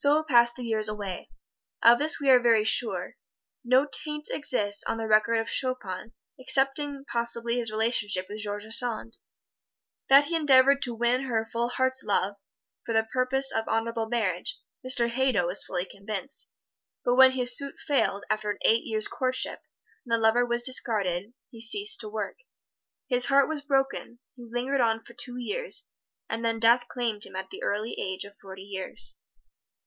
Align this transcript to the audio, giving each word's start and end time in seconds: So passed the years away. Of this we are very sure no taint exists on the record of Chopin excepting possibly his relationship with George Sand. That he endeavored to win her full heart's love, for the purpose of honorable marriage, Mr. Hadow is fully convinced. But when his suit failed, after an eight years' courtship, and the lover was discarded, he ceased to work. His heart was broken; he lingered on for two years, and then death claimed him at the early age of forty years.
So 0.00 0.22
passed 0.22 0.54
the 0.54 0.62
years 0.62 0.86
away. 0.86 1.28
Of 1.82 1.98
this 1.98 2.20
we 2.20 2.30
are 2.30 2.38
very 2.38 2.62
sure 2.62 3.16
no 3.64 3.84
taint 3.84 4.28
exists 4.30 4.84
on 4.84 4.96
the 4.96 5.08
record 5.08 5.38
of 5.40 5.50
Chopin 5.50 6.12
excepting 6.38 7.04
possibly 7.12 7.56
his 7.56 7.72
relationship 7.72 8.26
with 8.28 8.38
George 8.38 8.64
Sand. 8.72 9.18
That 10.08 10.26
he 10.26 10.36
endeavored 10.36 10.82
to 10.82 10.94
win 10.94 11.22
her 11.22 11.44
full 11.44 11.70
heart's 11.70 12.04
love, 12.04 12.36
for 12.86 12.92
the 12.92 13.08
purpose 13.12 13.50
of 13.50 13.66
honorable 13.66 14.06
marriage, 14.06 14.60
Mr. 14.86 15.10
Hadow 15.10 15.48
is 15.50 15.64
fully 15.64 15.84
convinced. 15.84 16.48
But 17.04 17.16
when 17.16 17.32
his 17.32 17.56
suit 17.56 17.80
failed, 17.80 18.22
after 18.30 18.52
an 18.52 18.58
eight 18.62 18.84
years' 18.84 19.08
courtship, 19.08 19.62
and 20.04 20.12
the 20.12 20.16
lover 20.18 20.46
was 20.46 20.62
discarded, 20.62 21.32
he 21.50 21.60
ceased 21.60 21.98
to 22.02 22.08
work. 22.08 22.38
His 23.08 23.24
heart 23.24 23.48
was 23.48 23.62
broken; 23.62 24.20
he 24.36 24.46
lingered 24.48 24.80
on 24.80 25.02
for 25.02 25.14
two 25.14 25.38
years, 25.38 25.88
and 26.28 26.44
then 26.44 26.60
death 26.60 26.86
claimed 26.86 27.26
him 27.26 27.34
at 27.34 27.50
the 27.50 27.64
early 27.64 27.98
age 27.98 28.22
of 28.22 28.36
forty 28.40 28.62
years. 28.62 29.18